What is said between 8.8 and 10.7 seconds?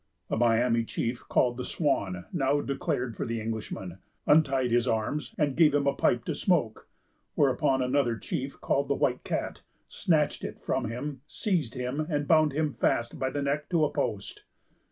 the White Cat, snatched it